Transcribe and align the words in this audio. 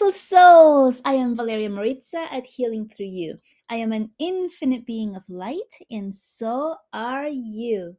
beautiful 0.00 0.18
souls! 0.18 1.02
I 1.04 1.12
am 1.12 1.36
Valeria 1.36 1.68
Maritza 1.68 2.26
at 2.32 2.46
Healing 2.46 2.88
Through 2.88 3.12
You. 3.12 3.38
I 3.68 3.76
am 3.76 3.92
an 3.92 4.10
infinite 4.18 4.86
being 4.86 5.14
of 5.14 5.22
light, 5.28 5.74
and 5.90 6.14
so 6.14 6.76
are 6.94 7.28
you. 7.28 7.98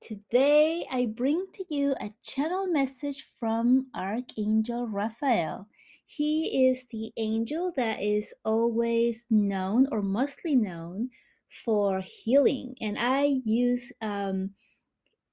Today, 0.00 0.84
I 0.90 1.06
bring 1.06 1.46
to 1.54 1.64
you 1.72 1.94
a 2.00 2.10
channel 2.24 2.66
message 2.66 3.24
from 3.38 3.86
Archangel 3.94 4.88
Raphael. 4.88 5.68
He 6.06 6.66
is 6.66 6.86
the 6.90 7.12
angel 7.16 7.72
that 7.76 8.02
is 8.02 8.34
always 8.44 9.28
known 9.30 9.86
or 9.92 10.02
mostly 10.02 10.56
known 10.56 11.08
for 11.64 12.00
healing, 12.00 12.74
and 12.80 12.96
I 12.98 13.38
use 13.44 13.92
um, 14.00 14.50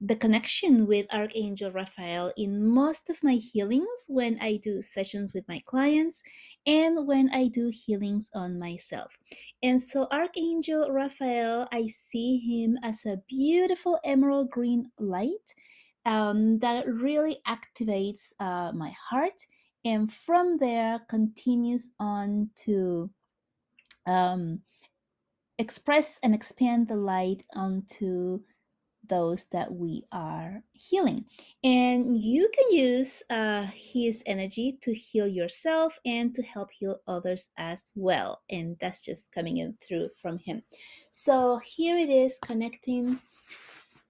the 0.06 0.16
connection 0.16 0.86
with 0.86 1.12
Archangel 1.12 1.72
Raphael 1.72 2.32
in 2.38 2.64
most 2.64 3.10
of 3.10 3.24
my 3.24 3.34
healings 3.34 4.06
when 4.08 4.38
I 4.40 4.58
do 4.58 4.80
sessions 4.82 5.34
with 5.34 5.48
my 5.48 5.60
clients 5.66 6.22
and 6.68 7.08
when 7.08 7.30
I 7.34 7.48
do 7.48 7.72
healings 7.74 8.30
on 8.36 8.60
myself. 8.60 9.18
And 9.64 9.82
so, 9.82 10.08
Archangel 10.12 10.92
Raphael, 10.92 11.68
I 11.72 11.88
see 11.88 12.38
him 12.38 12.78
as 12.84 13.06
a 13.06 13.22
beautiful 13.28 14.00
emerald 14.04 14.52
green 14.52 14.92
light 15.00 15.56
um, 16.06 16.60
that 16.60 16.88
really 16.88 17.38
activates 17.48 18.32
uh, 18.40 18.72
my 18.74 18.94
heart 19.10 19.42
and 19.86 20.12
from 20.12 20.58
there 20.58 21.00
continues 21.10 21.94
on 22.00 22.52
to 22.58 23.10
um, 24.06 24.60
express 25.58 26.20
and 26.22 26.36
expand 26.36 26.88
the 26.88 26.96
light 26.96 27.44
onto 27.56 28.42
those 29.08 29.48
that 29.48 29.72
we 29.72 30.02
are 30.12 30.64
healing. 30.74 31.26
And 31.64 32.18
you 32.18 32.50
can 32.54 32.76
use 32.76 33.24
uh, 33.30 33.66
his 33.74 34.24
energy 34.26 34.78
to 34.82 34.94
heal 34.94 35.28
yourself 35.28 35.98
and 36.06 36.34
to 36.36 36.44
help 36.44 36.72
heal 36.72 36.98
others 37.08 37.50
as 37.58 37.92
well. 37.96 38.42
And 38.50 38.78
that's 38.80 39.02
just 39.02 39.32
coming 39.32 39.58
in 39.58 39.78
through 39.86 40.10
from 40.22 40.40
him. 40.40 40.62
So 41.10 41.58
here 41.58 41.98
it 41.98 42.10
is 42.10 42.40
connecting, 42.40 43.20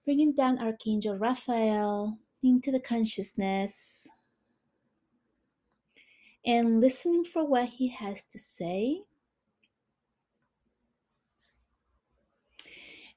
bringing 0.04 0.32
down 0.32 0.58
Archangel 0.58 1.16
Raphael 1.16 2.18
into 2.42 2.70
the 2.70 2.80
consciousness 2.80 4.08
and 6.44 6.80
listening 6.80 7.24
for 7.24 7.44
what 7.44 7.68
he 7.68 7.88
has 7.88 8.24
to 8.24 8.38
say 8.38 9.02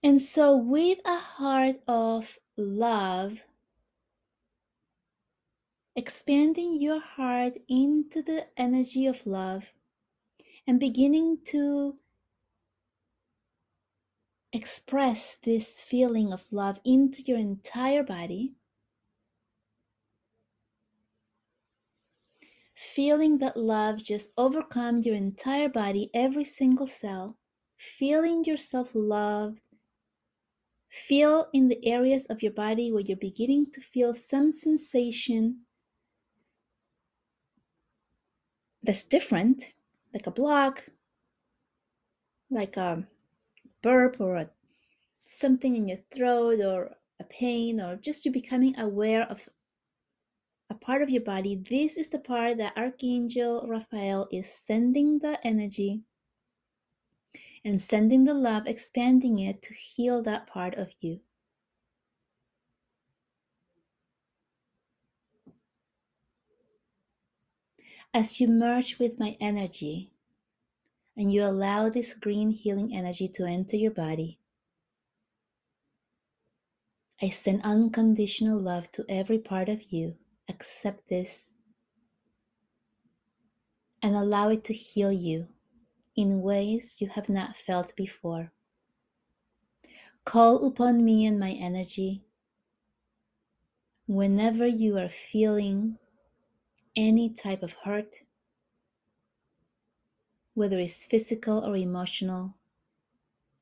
And 0.02 0.22
so, 0.22 0.56
with 0.56 1.00
a 1.06 1.18
heart 1.18 1.82
of 1.86 2.40
love, 2.56 3.42
expanding 5.94 6.82
your 6.82 7.02
heart 7.02 7.60
into 7.68 8.22
the 8.22 8.48
energy 8.56 9.08
of 9.08 9.28
love 9.28 9.66
and 10.66 10.80
beginning 10.80 11.40
to 11.48 11.98
express 14.54 15.36
this 15.44 15.82
feeling 15.82 16.32
of 16.32 16.46
love 16.54 16.80
into 16.86 17.22
your 17.24 17.38
entire 17.38 18.04
body, 18.04 18.54
feeling 22.74 23.40
that 23.40 23.58
love 23.58 24.02
just 24.02 24.32
overcome 24.38 25.00
your 25.00 25.16
entire 25.16 25.68
body, 25.68 26.10
every 26.14 26.46
single 26.46 26.88
cell, 26.88 27.38
feeling 27.78 28.46
yourself 28.46 28.92
loved 28.96 29.60
Feel 30.90 31.48
in 31.54 31.68
the 31.68 31.86
areas 31.86 32.26
of 32.28 32.42
your 32.42 32.52
body 32.52 32.92
where 32.92 33.02
you're 33.02 33.18
beginning 33.18 33.68
to 33.74 33.82
feel 33.82 34.14
some 34.14 34.52
sensation 34.52 35.62
that's 38.82 39.06
different, 39.06 39.74
like 40.14 40.26
a 40.26 40.32
block, 40.32 40.84
like 42.50 42.76
a 42.78 43.06
burp 43.84 44.20
or 44.20 44.38
a, 44.38 44.50
something 45.26 45.76
in 45.76 45.88
your 45.88 46.00
throat 46.12 46.60
or 46.60 46.96
a 47.20 47.24
pain, 47.26 47.80
or 47.80 47.96
just 47.96 48.26
you 48.26 48.32
becoming 48.32 48.78
aware 48.80 49.24
of 49.24 49.48
a 50.72 50.74
part 50.74 51.02
of 51.02 51.10
your 51.10 51.22
body. 51.22 51.62
This 51.70 51.98
is 51.98 52.10
the 52.10 52.20
part 52.20 52.58
that 52.58 52.78
Archangel 52.78 53.66
Raphael 53.68 54.28
is 54.32 54.52
sending 54.52 55.20
the 55.20 55.40
energy 55.46 56.02
and 57.64 57.82
sending 57.82 58.24
the 58.26 58.34
love, 58.34 58.68
expanding 58.68 59.40
it 59.40 59.62
to 59.62 59.74
heal 59.74 60.22
that 60.24 60.48
part 60.48 60.76
of 60.76 60.94
you. 61.00 61.20
As 68.14 68.42
you 68.42 68.48
merge 68.48 68.98
with 68.98 69.20
my 69.20 69.38
energy 69.40 70.12
and 71.16 71.32
you 71.32 71.44
allow 71.44 71.90
this 71.90 72.14
green 72.16 72.52
healing 72.52 72.96
energy 72.96 73.28
to 73.28 73.46
enter 73.46 73.78
your 73.78 73.92
body, 73.92 74.40
I 77.22 77.30
send 77.30 77.62
unconditional 77.64 78.58
love 78.58 78.92
to 78.94 79.06
every 79.10 79.38
part 79.38 79.70
of 79.70 79.92
you. 79.92 80.16
Accept 80.48 81.10
this 81.10 81.58
and 84.02 84.16
allow 84.16 84.50
it 84.50 84.64
to 84.64 84.74
heal 84.74 85.12
you 85.12 85.50
in 86.20 86.42
ways 86.42 86.98
you 87.00 87.08
have 87.08 87.30
not 87.30 87.56
felt 87.56 87.96
before. 87.96 88.52
Call 90.26 90.68
upon 90.68 91.06
me 91.06 91.26
and 91.26 91.40
my 91.40 91.52
energy 91.52 92.26
whenever 94.06 94.68
you 94.68 94.98
are 94.98 95.08
feeling 95.08 95.98
any 96.94 97.30
type 97.30 97.64
of 97.64 97.72
hurt, 97.86 98.18
whether 100.56 100.78
it's 100.78 101.06
physical 101.06 101.60
or 101.60 101.78
emotional, 101.78 102.54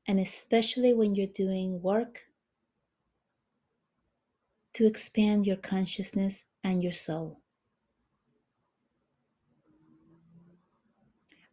and 0.08 0.18
especially 0.18 0.92
when 0.92 1.14
you're 1.14 1.28
doing 1.28 1.80
work 1.80 2.22
to 4.72 4.84
expand 4.84 5.46
your 5.46 5.58
consciousness 5.58 6.46
and 6.64 6.82
your 6.82 6.92
soul. 6.92 7.40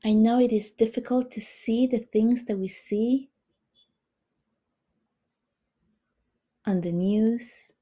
I 0.05 0.13
know 0.13 0.39
it 0.39 0.51
is 0.51 0.71
difficult 0.71 1.31
to 1.31 1.41
see 1.41 1.88
the 1.88 1.97
things 1.97 2.45
that 2.45 2.59
we 2.59 2.67
see 2.67 3.31
on 6.63 6.81
the 6.81 6.91
news, 6.91 7.73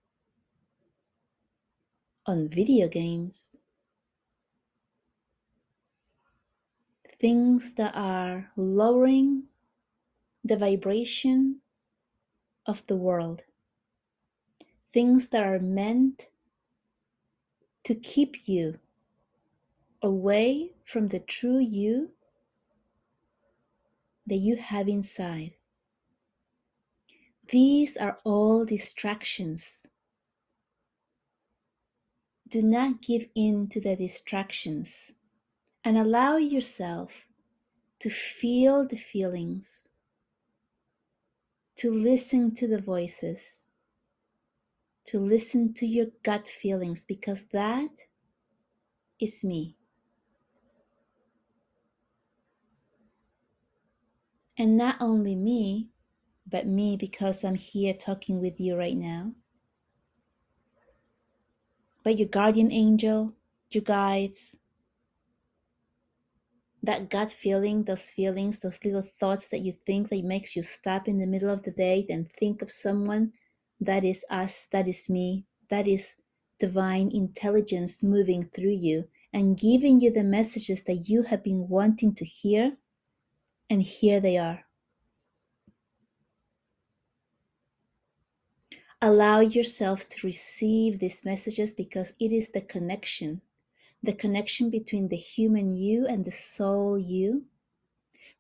on 2.25 2.47
video 2.47 2.87
games, 2.87 3.57
things 7.19 7.73
that 7.73 7.93
are 7.93 8.51
lowering 8.55 9.43
the 10.45 10.55
vibration 10.55 11.59
of 12.65 12.87
the 12.87 12.95
world, 12.95 13.43
things 14.93 15.27
that 15.27 15.43
are 15.43 15.59
meant 15.59 16.29
to 17.83 17.93
keep 17.95 18.47
you 18.47 18.79
away 20.03 20.73
from 20.83 21.07
the 21.07 21.19
true 21.19 21.59
you 21.59 22.11
that 24.27 24.35
you 24.35 24.57
have 24.57 24.87
inside. 24.87 25.53
These 27.49 27.97
are 27.97 28.17
all 28.23 28.65
distractions. 28.65 29.87
Do 32.49 32.61
not 32.61 33.01
give 33.01 33.27
in 33.35 33.67
to 33.69 33.81
the 33.81 33.95
distractions 33.95 35.13
and 35.83 35.97
allow 35.97 36.37
yourself 36.37 37.25
to 37.99 38.09
feel 38.09 38.87
the 38.87 38.97
feelings, 38.97 39.89
to 41.77 41.91
listen 41.91 42.53
to 42.55 42.67
the 42.67 42.81
voices, 42.81 43.67
to 45.05 45.19
listen 45.19 45.73
to 45.73 45.85
your 45.85 46.07
gut 46.23 46.47
feelings, 46.47 47.03
because 47.03 47.45
that 47.53 48.05
is 49.19 49.43
me. 49.43 49.75
And 54.57 54.77
not 54.77 54.97
only 54.99 55.35
me, 55.35 55.89
but 56.45 56.67
me 56.67 56.95
because 56.97 57.43
I'm 57.43 57.55
here 57.55 57.93
talking 57.93 58.39
with 58.39 58.59
you 58.59 58.75
right 58.75 58.97
now. 58.97 59.31
But 62.03 62.19
your 62.19 62.27
guardian 62.27 62.71
angel, 62.71 63.33
your 63.71 63.83
guides, 63.83 64.57
that 66.83 67.09
gut 67.09 67.31
feeling, 67.31 67.85
those 67.85 68.09
feelings, 68.09 68.59
those 68.59 68.83
little 68.83 69.01
thoughts 69.01 69.47
that 69.49 69.61
you 69.61 69.71
think 69.71 70.09
that 70.09 70.23
makes 70.23 70.55
you 70.55 70.61
stop 70.61 71.07
in 71.07 71.17
the 71.17 71.25
middle 71.25 71.49
of 71.49 71.63
the 71.63 71.71
day 71.71 72.05
and 72.09 72.29
think 72.33 72.61
of 72.61 72.69
someone, 72.69 73.31
that 73.79 74.03
is 74.03 74.25
us, 74.29 74.67
that 74.67 74.87
is 74.87 75.09
me, 75.09 75.45
that 75.69 75.87
is 75.87 76.15
divine 76.59 77.09
intelligence 77.11 78.03
moving 78.03 78.43
through 78.43 78.77
you 78.77 79.05
and 79.31 79.57
giving 79.57 79.99
you 79.99 80.11
the 80.11 80.23
messages 80.23 80.83
that 80.83 81.09
you 81.09 81.23
have 81.23 81.41
been 81.41 81.67
wanting 81.69 82.13
to 82.13 82.25
hear 82.25 82.77
and 83.73 83.81
here 83.81 84.19
they 84.19 84.37
are. 84.37 84.63
Allow 89.01 89.39
yourself 89.39 90.07
to 90.09 90.27
receive 90.27 90.99
these 90.99 91.25
messages 91.25 91.73
because 91.73 92.13
it 92.19 92.31
is 92.31 92.51
the 92.51 92.61
connection 92.61 93.41
the 94.03 94.13
connection 94.13 94.69
between 94.69 95.07
the 95.07 95.15
human 95.15 95.73
you 95.73 96.05
and 96.05 96.25
the 96.25 96.31
soul 96.31 96.99
you, 96.99 97.45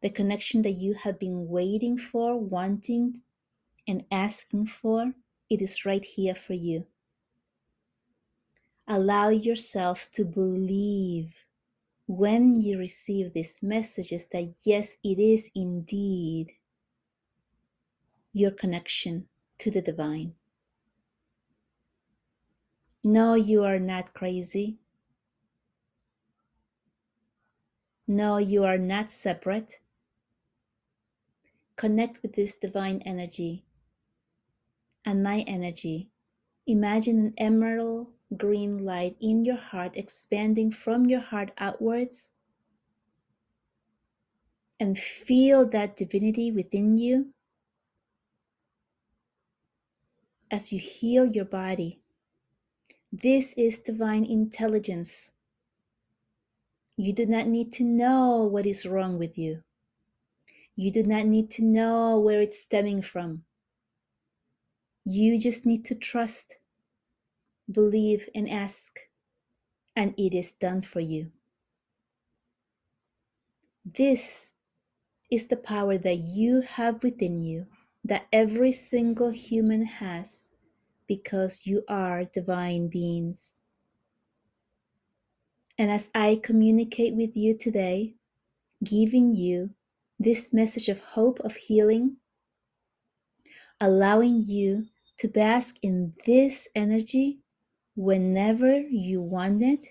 the 0.01 0.09
connection 0.09 0.61
that 0.61 0.71
you 0.71 0.93
have 0.93 1.17
been 1.17 1.47
waiting 1.47 1.97
for, 1.97 2.37
wanting, 2.37 3.15
and 3.87 4.03
asking 4.11 4.65
for, 4.65 5.13
it 5.49 5.61
is 5.61 5.85
right 5.85 6.03
here 6.03 6.35
for 6.35 6.53
you. 6.53 6.85
Allow 8.89 9.29
yourself 9.29 10.11
to 10.11 10.25
believe 10.25 11.33
when 12.07 12.59
you 12.59 12.77
receive 12.77 13.33
these 13.33 13.63
messages 13.63 14.27
that 14.27 14.53
yes, 14.63 14.97
it 15.03 15.19
is 15.19 15.49
indeed 15.55 16.51
your 18.33 18.51
connection 18.51 19.27
to 19.59 19.71
the 19.71 19.81
divine. 19.81 20.33
No, 23.03 23.35
you 23.35 23.63
are 23.63 23.79
not 23.79 24.13
crazy. 24.13 24.79
No, 28.07 28.37
you 28.37 28.63
are 28.63 28.77
not 28.77 29.09
separate. 29.09 29.79
Connect 31.75 32.21
with 32.21 32.33
this 32.33 32.55
divine 32.55 33.01
energy 33.05 33.65
and 35.05 35.23
my 35.23 35.41
energy. 35.47 36.09
Imagine 36.65 37.17
an 37.17 37.33
emerald 37.37 38.07
green 38.37 38.85
light 38.85 39.15
in 39.19 39.45
your 39.45 39.57
heart 39.57 39.95
expanding 39.95 40.71
from 40.71 41.05
your 41.05 41.21
heart 41.21 41.51
outwards. 41.57 42.31
And 44.79 44.97
feel 44.97 45.65
that 45.69 45.95
divinity 45.95 46.51
within 46.51 46.97
you 46.97 47.33
as 50.51 50.71
you 50.71 50.79
heal 50.79 51.25
your 51.25 51.45
body. 51.45 52.01
This 53.11 53.53
is 53.53 53.79
divine 53.79 54.25
intelligence. 54.25 55.31
You 56.97 57.13
do 57.13 57.25
not 57.25 57.47
need 57.47 57.71
to 57.73 57.83
know 57.83 58.43
what 58.51 58.65
is 58.65 58.85
wrong 58.85 59.17
with 59.17 59.37
you. 59.37 59.61
You 60.75 60.91
do 60.91 61.03
not 61.03 61.25
need 61.25 61.49
to 61.51 61.63
know 61.63 62.19
where 62.19 62.41
it's 62.41 62.59
stemming 62.59 63.03
from. 63.03 63.43
You 65.05 65.39
just 65.39 65.65
need 65.65 65.85
to 65.85 65.95
trust, 65.95 66.55
believe, 67.71 68.29
and 68.35 68.49
ask, 68.49 68.99
and 69.95 70.13
it 70.17 70.33
is 70.33 70.51
done 70.51 70.81
for 70.81 70.99
you. 70.99 71.31
This 73.85 74.53
is 75.29 75.47
the 75.47 75.57
power 75.57 75.97
that 75.97 76.17
you 76.17 76.61
have 76.61 77.03
within 77.03 77.39
you, 77.39 77.67
that 78.03 78.27
every 78.31 78.71
single 78.71 79.29
human 79.29 79.85
has, 79.85 80.49
because 81.07 81.65
you 81.65 81.83
are 81.87 82.23
divine 82.25 82.87
beings. 82.87 83.57
And 85.77 85.91
as 85.91 86.09
I 86.13 86.39
communicate 86.41 87.15
with 87.15 87.35
you 87.35 87.57
today, 87.57 88.15
giving 88.83 89.33
you 89.33 89.71
this 90.19 90.53
message 90.53 90.87
of 90.87 90.99
hope, 90.99 91.39
of 91.39 91.55
healing, 91.55 92.17
allowing 93.81 94.43
you 94.45 94.85
to 95.17 95.27
bask 95.27 95.77
in 95.81 96.13
this 96.25 96.67
energy 96.75 97.39
whenever 97.95 98.77
you 98.79 99.21
want 99.21 99.61
it, 99.61 99.87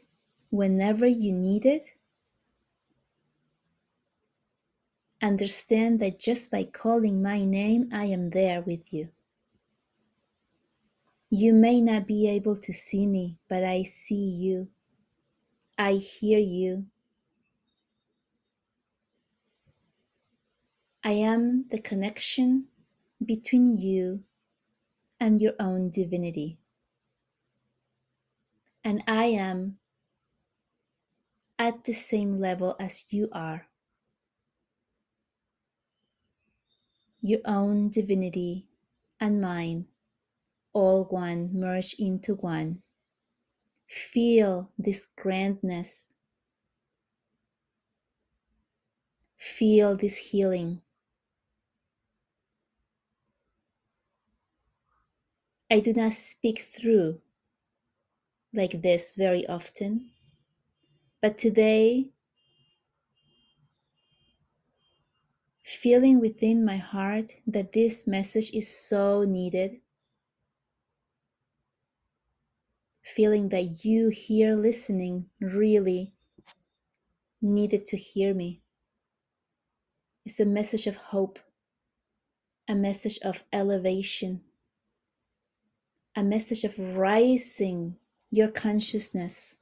whenever 0.50 1.06
you 1.06 1.32
need 1.32 1.66
it. 1.66 1.86
Understand 5.22 6.00
that 6.00 6.18
just 6.18 6.50
by 6.50 6.64
calling 6.64 7.22
my 7.22 7.44
name, 7.44 7.88
I 7.92 8.06
am 8.06 8.30
there 8.30 8.60
with 8.60 8.92
you. 8.92 9.08
You 11.30 11.54
may 11.54 11.80
not 11.80 12.06
be 12.06 12.28
able 12.28 12.56
to 12.56 12.72
see 12.72 13.06
me, 13.06 13.38
but 13.48 13.64
I 13.64 13.84
see 13.84 14.14
you. 14.14 14.68
I 15.78 15.94
hear 15.94 16.38
you. 16.38 16.86
I 21.04 21.12
am 21.12 21.66
the 21.70 21.80
connection 21.80 22.66
between 23.24 23.80
you 23.80 24.22
and 25.20 25.40
your 25.40 25.54
own 25.58 25.90
divinity. 25.90 26.58
And 28.84 29.02
I 29.06 29.26
am 29.26 29.78
at 31.58 31.84
the 31.84 31.92
same 31.92 32.40
level 32.40 32.74
as 32.80 33.04
you 33.10 33.28
are. 33.32 33.68
Your 37.20 37.40
own 37.44 37.90
divinity 37.90 38.66
and 39.20 39.40
mine, 39.40 39.86
all 40.72 41.04
one, 41.04 41.50
merge 41.54 41.94
into 41.98 42.34
one. 42.34 42.82
Feel 43.86 44.70
this 44.76 45.06
grandness. 45.06 46.14
Feel 49.36 49.96
this 49.96 50.16
healing. 50.16 50.80
I 55.70 55.78
do 55.78 55.92
not 55.92 56.14
speak 56.14 56.58
through 56.58 57.20
like 58.54 58.82
this 58.82 59.14
very 59.16 59.46
often, 59.46 60.10
but 61.20 61.38
today, 61.38 62.10
feeling 65.62 66.20
within 66.20 66.64
my 66.64 66.76
heart 66.76 67.36
that 67.46 67.72
this 67.72 68.06
message 68.06 68.50
is 68.52 68.68
so 68.68 69.22
needed, 69.22 69.80
feeling 73.02 73.48
that 73.48 73.84
you 73.84 74.08
here 74.08 74.54
listening 74.54 75.26
really 75.40 76.12
needed 77.40 77.86
to 77.86 77.96
hear 77.96 78.34
me. 78.34 78.60
It's 80.24 80.40
a 80.40 80.44
message 80.44 80.86
of 80.86 80.96
hope, 80.96 81.38
a 82.68 82.74
message 82.74 83.18
of 83.24 83.44
elevation 83.52 84.42
a 86.14 86.22
message 86.22 86.64
of 86.64 86.78
rising 86.78 87.96
your 88.32 88.48
consciousness, 88.48 89.58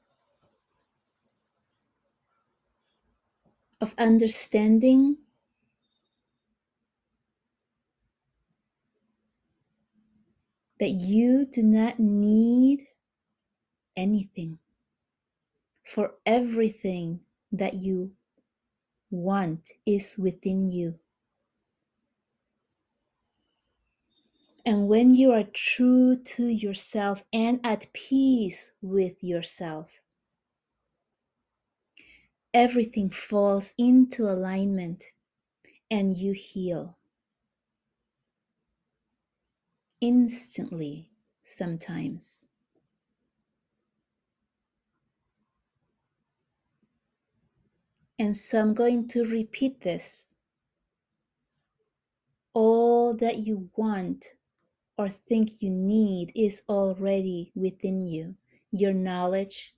of 3.81 3.95
understanding 3.99 5.17
that 10.79 10.91
you 10.91 11.47
do 11.47 11.63
not 11.63 11.99
need 11.99 12.87
anything 13.97 14.59
for 15.85 16.15
everything 16.25 17.21
that 17.53 17.75
you 17.75 18.13
want 19.11 19.73
is 19.85 20.17
within 20.17 20.71
you. 20.71 20.95
And 24.71 24.87
when 24.87 25.17
you 25.17 25.33
are 25.33 25.49
true 25.53 26.15
to 26.15 26.47
yourself 26.47 27.25
and 27.33 27.59
at 27.65 27.93
peace 27.93 28.75
with 28.81 29.15
yourself, 29.21 30.01
everything 32.55 33.11
falls 33.11 33.75
into 33.77 34.27
alignment 34.27 35.03
and 35.91 36.17
you 36.17 36.35
heal 36.35 36.99
instantly 40.01 41.11
sometimes. 41.43 42.47
And 48.21 48.37
so 48.37 48.61
I'm 48.61 48.75
going 48.75 49.09
to 49.09 49.25
repeat 49.25 49.81
this. 49.81 50.31
All 52.55 53.17
that 53.17 53.39
you 53.39 53.69
want 53.75 54.35
or 55.01 55.09
think 55.09 55.63
you 55.63 55.71
need 55.71 56.31
is 56.37 56.63
already 56.69 57.51
within 57.55 58.07
you. 58.07 58.35
Your 58.71 58.93
knowledge, 58.93 59.75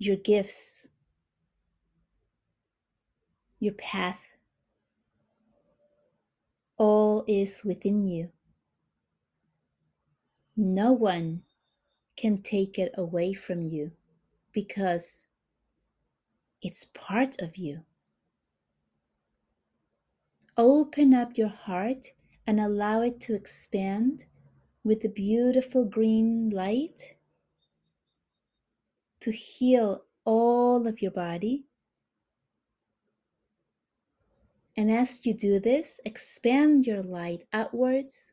your 0.00 0.16
gifts, 0.16 0.88
your 3.60 3.74
path, 3.74 4.26
all 6.76 7.24
is 7.28 7.62
within 7.64 8.04
you. 8.04 8.32
No 10.56 10.90
one 10.90 11.44
can 12.16 12.42
take 12.42 12.80
it 12.80 12.92
away 12.98 13.32
from 13.32 13.62
you 13.62 13.92
because 14.50 15.28
it's 16.60 16.86
part 16.86 17.40
of 17.40 17.56
you. 17.56 17.84
Open 20.56 21.14
up 21.14 21.38
your 21.38 21.54
heart 21.66 22.08
and 22.46 22.60
allow 22.60 23.02
it 23.02 23.20
to 23.20 23.34
expand 23.34 24.24
with 24.84 25.00
the 25.00 25.08
beautiful 25.08 25.84
green 25.84 26.50
light 26.50 27.16
to 29.20 29.30
heal 29.30 30.04
all 30.24 30.86
of 30.86 31.00
your 31.00 31.12
body. 31.12 31.64
And 34.76 34.90
as 34.90 35.24
you 35.24 35.34
do 35.34 35.60
this, 35.60 36.00
expand 36.04 36.86
your 36.86 37.02
light 37.02 37.44
outwards 37.52 38.32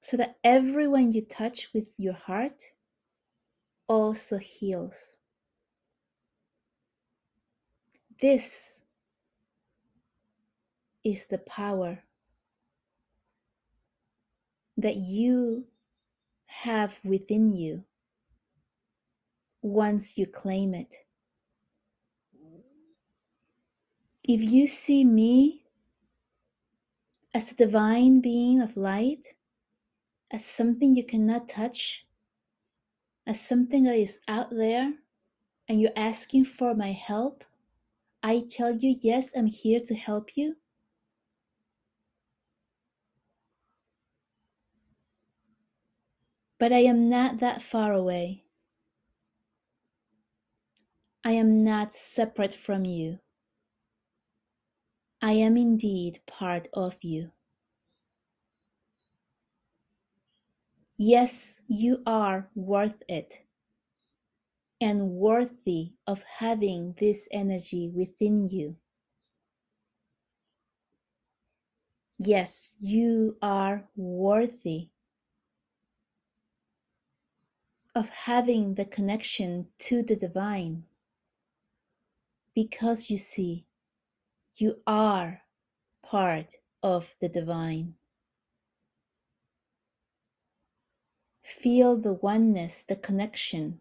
so 0.00 0.16
that 0.16 0.36
everyone 0.42 1.12
you 1.12 1.22
touch 1.22 1.72
with 1.72 1.88
your 1.96 2.12
heart 2.12 2.64
also 3.86 4.36
heals. 4.36 5.20
This 8.20 8.81
is 11.04 11.26
the 11.26 11.38
power 11.38 12.02
that 14.76 14.96
you 14.96 15.66
have 16.46 17.00
within 17.04 17.52
you 17.52 17.84
once 19.62 20.18
you 20.18 20.26
claim 20.26 20.74
it. 20.74 20.94
If 24.24 24.40
you 24.40 24.66
see 24.66 25.04
me 25.04 25.64
as 27.34 27.50
a 27.50 27.56
divine 27.56 28.20
being 28.20 28.60
of 28.60 28.76
light, 28.76 29.34
as 30.30 30.44
something 30.44 30.94
you 30.94 31.04
cannot 31.04 31.48
touch, 31.48 32.06
as 33.26 33.40
something 33.40 33.84
that 33.84 33.96
is 33.96 34.20
out 34.28 34.50
there, 34.50 34.94
and 35.68 35.80
you're 35.80 35.90
asking 35.96 36.44
for 36.44 36.74
my 36.74 36.92
help, 36.92 37.44
I 38.22 38.44
tell 38.48 38.76
you, 38.76 38.96
yes, 39.00 39.36
I'm 39.36 39.46
here 39.46 39.80
to 39.80 39.94
help 39.94 40.36
you. 40.36 40.56
But 46.62 46.72
I 46.72 46.84
am 46.84 47.08
not 47.08 47.40
that 47.40 47.60
far 47.60 47.92
away. 47.92 48.44
I 51.24 51.32
am 51.32 51.64
not 51.64 51.92
separate 51.92 52.54
from 52.54 52.84
you. 52.84 53.18
I 55.20 55.32
am 55.32 55.56
indeed 55.56 56.20
part 56.24 56.68
of 56.72 56.98
you. 57.02 57.32
Yes, 60.96 61.62
you 61.66 62.00
are 62.06 62.48
worth 62.54 63.02
it 63.08 63.42
and 64.80 65.10
worthy 65.10 65.94
of 66.06 66.22
having 66.22 66.94
this 67.00 67.26
energy 67.32 67.88
within 67.88 68.48
you. 68.48 68.76
Yes, 72.20 72.76
you 72.78 73.36
are 73.42 73.88
worthy 73.96 74.90
of 77.94 78.08
having 78.08 78.74
the 78.74 78.84
connection 78.84 79.66
to 79.78 80.02
the 80.02 80.16
divine 80.16 80.84
because 82.54 83.10
you 83.10 83.16
see, 83.16 83.64
you 84.56 84.76
are 84.86 85.42
part 86.02 86.54
of 86.82 87.16
the 87.20 87.28
divine. 87.28 87.94
Feel 91.42 91.96
the 91.96 92.12
oneness, 92.12 92.82
the 92.82 92.96
connection. 92.96 93.80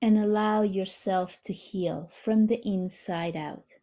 And 0.00 0.16
allow 0.16 0.62
yourself 0.62 1.42
to 1.42 1.52
heal 1.52 2.08
from 2.12 2.46
the 2.46 2.60
inside 2.66 3.34
out. 3.34 3.78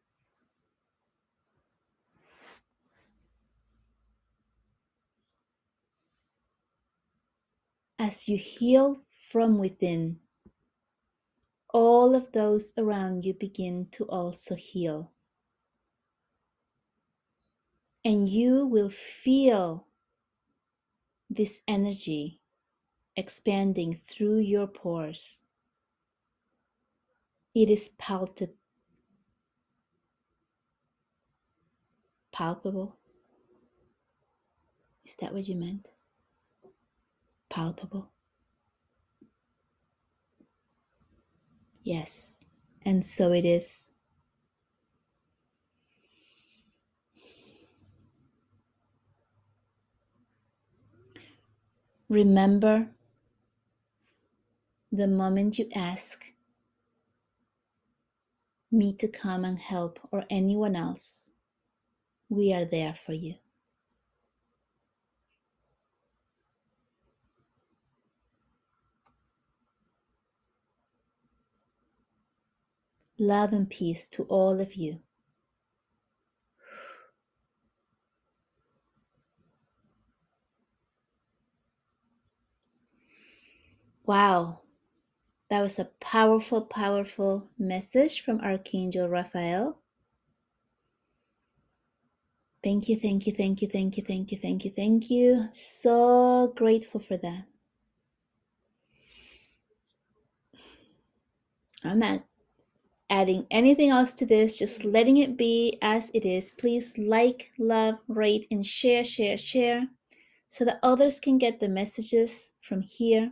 As 7.98 8.28
you 8.28 8.38
heal 8.38 9.02
from 9.30 9.58
within, 9.58 10.20
all 11.74 12.14
of 12.14 12.32
those 12.34 12.74
around 12.78 13.26
you 13.26 13.34
begin 13.34 13.88
to 13.92 14.04
also 14.06 14.56
heal. 14.56 15.12
And 18.04 18.30
you 18.30 18.68
will 18.68 18.90
feel 18.90 19.88
this 21.30 21.62
energy 21.68 22.42
expanding 23.16 23.96
through 23.96 24.40
your 24.40 24.68
pores. 24.68 25.44
It 27.54 27.70
is 27.70 27.90
palpable. 27.98 28.54
Palpable. 32.32 32.98
Is 35.06 35.16
that 35.16 35.34
what 35.34 35.48
you 35.48 35.56
meant? 35.56 35.95
Palpable. 37.56 38.12
Yes, 41.84 42.40
and 42.86 43.06
so 43.06 43.32
it 43.32 43.46
is. 43.46 43.92
Remember 52.10 52.90
the 54.92 55.08
moment 55.08 55.58
you 55.58 55.70
ask 55.74 56.34
me 58.70 58.92
to 58.96 59.08
come 59.08 59.46
and 59.46 59.58
help 59.60 60.02
or 60.12 60.26
anyone 60.30 60.76
else, 60.76 61.32
we 62.28 62.52
are 62.52 62.66
there 62.66 62.94
for 62.94 63.14
you. 63.14 63.36
Love 73.18 73.54
and 73.54 73.70
peace 73.70 74.08
to 74.10 74.24
all 74.24 74.60
of 74.60 74.76
you. 74.76 75.00
Wow, 84.06 84.60
that 85.50 85.62
was 85.62 85.80
a 85.80 85.86
powerful, 86.00 86.62
powerful 86.62 87.50
message 87.58 88.22
from 88.22 88.40
Archangel 88.42 89.08
Raphael. 89.10 89.80
Thank 92.64 92.90
you, 92.90 93.00
thank 93.00 93.28
you, 93.28 93.34
thank 93.34 93.62
you, 93.62 93.68
thank 93.68 93.96
you, 93.98 94.04
thank 94.04 94.32
you, 94.32 94.38
thank 94.38 94.66
you, 94.66 94.72
thank 94.72 95.10
you. 95.10 95.48
So 95.52 96.52
grateful 96.56 97.00
for 97.00 97.16
that. 97.18 97.46
I'm 101.84 102.02
at 102.02 102.26
adding 103.10 103.46
anything 103.52 103.90
else 103.90 104.14
to 104.14 104.26
this, 104.26 104.58
just 104.58 104.84
letting 104.84 105.18
it 105.18 105.38
be 105.38 105.78
as 105.82 106.12
it 106.14 106.26
is. 106.26 106.52
Please 106.52 106.98
like, 106.98 107.52
love, 107.60 107.96
rate, 108.08 108.48
and 108.52 108.66
share, 108.66 109.04
share, 109.04 109.38
share 109.38 109.88
so 110.48 110.66
that 110.66 110.80
others 110.84 111.20
can 111.20 111.38
get 111.38 111.60
the 111.60 111.70
messages 111.70 112.54
from 112.62 112.82
here. 112.82 113.32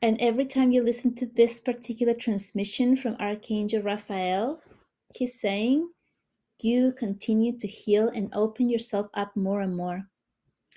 And 0.00 0.20
every 0.20 0.46
time 0.46 0.72
you 0.72 0.82
listen 0.82 1.14
to 1.16 1.26
this 1.26 1.60
particular 1.60 2.14
transmission 2.14 2.96
from 2.96 3.16
Archangel 3.20 3.82
Raphael, 3.82 4.60
he's 5.14 5.40
saying, 5.40 5.88
you 6.60 6.92
continue 6.92 7.56
to 7.58 7.66
heal 7.66 8.08
and 8.08 8.32
open 8.34 8.68
yourself 8.68 9.08
up 9.14 9.36
more 9.36 9.60
and 9.60 9.76
more. 9.76 10.08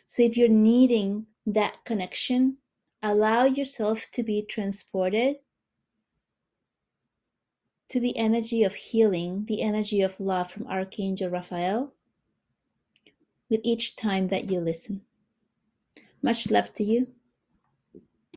So 0.06 0.24
if 0.24 0.38
you're 0.38 0.48
needing 0.48 1.25
that 1.48 1.75
connection, 1.86 2.58
allow 3.01 3.46
yourself 3.46 4.06
to 4.13 4.24
be 4.24 4.44
transported 4.44 5.38
to 7.89 8.00
the 8.00 8.18
energy 8.18 8.63
of 8.63 8.75
healing, 8.75 9.46
the 9.48 9.62
energy 9.62 10.01
of 10.01 10.20
love 10.20 10.51
from 10.51 10.68
Archangel 10.68 11.30
Raphael 11.30 11.94
with 13.50 13.62
each 13.63 13.96
time 13.96 14.30
that 14.30 14.50
you 14.50 14.60
listen. 14.60 15.01
Much 16.22 16.50
love 16.50 16.74
to 16.74 16.84
you. 16.84 17.08